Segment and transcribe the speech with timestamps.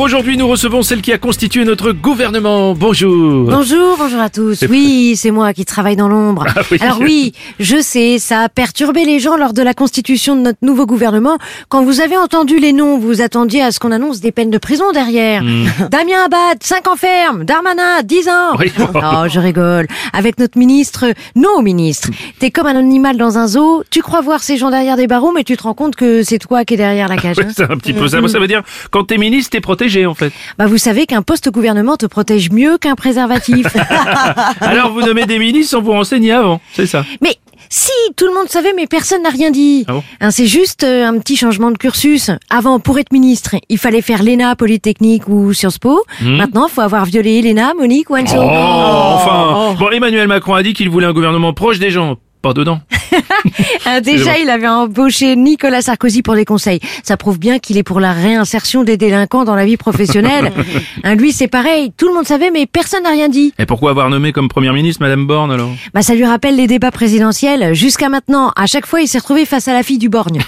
[0.00, 2.74] Bonjour, aujourd'hui nous recevons celle qui a constitué notre gouvernement.
[2.74, 3.44] Bonjour.
[3.44, 4.64] Bonjour, bonjour à tous.
[4.68, 6.46] Oui, c'est moi qui travaille dans l'ombre.
[6.56, 6.78] Ah oui.
[6.80, 10.58] Alors oui, je sais, ça a perturbé les gens lors de la constitution de notre
[10.62, 11.38] nouveau gouvernement.
[11.68, 14.58] Quand vous avez entendu les noms, vous attendiez à ce qu'on annonce des peines de
[14.58, 15.42] prison derrière.
[15.90, 17.44] Damien Abad, 5 ans ferme.
[17.44, 18.54] Darmanin, 10 ans.
[18.54, 18.84] Hmm.
[18.94, 19.86] Oh, je rigole.
[20.12, 22.10] Avec notre ministre, nos ministres.
[22.38, 25.32] T'es comme un animal dans un zoo, tu crois voir ces gens derrière des barreaux,
[25.32, 27.38] mais tu te rends compte que c'est toi qui es derrière la cage.
[27.38, 27.52] Ouais, hein.
[27.54, 28.20] c'est un petit peu ça.
[28.20, 30.32] Moi, ça veut dire quand t'es ministre, t'es protégé en fait.
[30.58, 33.66] Bah vous savez qu'un poste au gouvernement te protège mieux qu'un préservatif.
[34.60, 37.04] Alors vous nommez des ministres sans vous renseigner avant, c'est ça.
[37.20, 37.36] Mais
[37.72, 39.84] si, tout le monde savait, mais personne n'a rien dit.
[39.86, 42.32] Ah bon Hein, c'est juste euh, un petit changement de cursus.
[42.50, 46.02] Avant, pour être ministre, il fallait faire l'ENA, Polytechnique ou Sciences Po.
[46.20, 48.42] Maintenant, il faut avoir violé l'ENA, Monique ou Anso.
[48.42, 48.44] Hmm.
[48.44, 49.76] Oh, enfin.
[49.78, 52.16] Bon, Emmanuel Macron a dit qu'il voulait un gouvernement proche des gens.
[52.42, 52.80] Pas dedans.
[53.86, 56.80] Ah, déjà, il avait embauché Nicolas Sarkozy pour des conseils.
[57.02, 60.52] Ça prouve bien qu'il est pour la réinsertion des délinquants dans la vie professionnelle.
[61.04, 61.92] Hein, lui, c'est pareil.
[61.96, 63.52] Tout le monde savait, mais personne n'a rien dit.
[63.58, 65.70] Et pourquoi avoir nommé comme première ministre Madame Borne alors?
[65.94, 67.74] Bah, ça lui rappelle les débats présidentiels.
[67.74, 70.40] Jusqu'à maintenant, à chaque fois, il s'est retrouvé face à la fille du Borgne.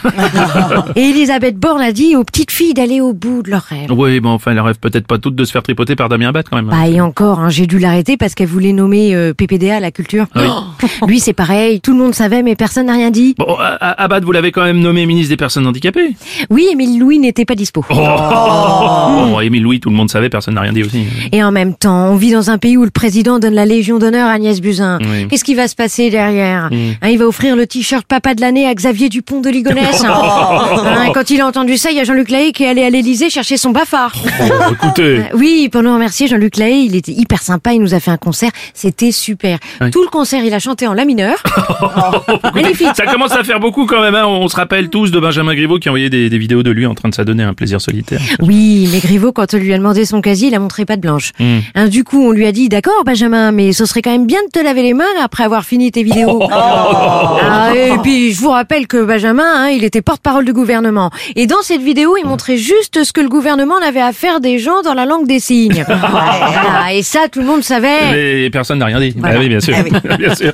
[0.96, 3.90] Et Elisabeth Borne a dit aux petites filles d'aller au bout de leurs rêves.
[3.90, 6.46] Oui, bon, enfin, elles rêvent peut-être pas toutes de se faire tripoter par Damien Abad
[6.48, 6.66] quand même.
[6.66, 9.90] Bah et encore, hein, j'ai dû l'arrêter parce qu'elle voulait nommer euh, PPDA à la
[9.90, 10.26] culture.
[10.34, 10.40] Ah
[10.82, 10.88] oui.
[11.06, 13.34] Lui c'est pareil, tout le monde savait mais personne n'a rien dit.
[13.38, 16.14] Bon, A- A- Abad, vous l'avez quand même nommé ministre des personnes handicapées.
[16.50, 17.84] Oui, Émile Louis n'était pas dispo.
[17.90, 21.04] Oh, Bon, Émile Louis, tout le monde savait, personne n'a rien dit aussi.
[21.32, 23.98] Et en même temps, on vit dans un pays où le président donne la Légion
[23.98, 24.98] d'honneur à Agnès Buzyn.
[25.00, 25.28] Oui.
[25.28, 28.66] Qu'est-ce qui va se passer derrière Hein, Il va offrir le t-shirt papa de l'année
[28.66, 30.02] à Xavier Dupont de Ligonnès.
[30.12, 32.90] Hein, quand il a entendu ça, il y a Jean-Luc Lahaye qui est allé à
[32.90, 34.12] l'Élysée chercher son bafard.
[34.40, 35.22] Oh, écoutez.
[35.34, 38.16] Oui, pour nous remercier, Jean-Luc Lahaye, il était hyper sympa, il nous a fait un
[38.16, 39.58] concert, c'était super.
[39.80, 39.90] Oui.
[39.90, 41.42] Tout le concert, il a chanté en la mineur.
[42.54, 42.88] Magnifique.
[42.94, 44.14] Ça commence à faire beaucoup quand même.
[44.14, 44.26] Hein.
[44.26, 46.94] On se rappelle tous de Benjamin Griveaux qui envoyait des, des vidéos de lui en
[46.94, 48.20] train de s'adonner à un plaisir solitaire.
[48.40, 51.00] Oui, mais Griveaux, quand on lui a demandé son casier, il a montré pas de
[51.00, 51.32] blanche.
[51.38, 51.58] Hmm.
[51.74, 54.40] Hein, du coup, on lui a dit, d'accord, Benjamin, mais ce serait quand même bien
[54.46, 56.42] de te laver les mains après avoir fini tes vidéos.
[56.52, 61.10] Ah, et puis, je vous rappelle que Benjamin, hein, il était porte-parole du gouvernement.
[61.36, 64.58] Et dans cette vidéo, il montrait juste ce que le gouvernement avait à faire des
[64.58, 65.84] gens dans la langue des signes.
[66.12, 68.12] Voilà, et ça, tout le monde savait.
[68.12, 69.14] Mais personne n'a rien dit.
[69.16, 69.36] Voilà.
[69.36, 69.74] Ah oui, bien sûr.
[69.76, 70.16] Ah oui.
[70.18, 70.52] bien sûr.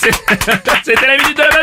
[0.84, 1.59] C'était la minute de la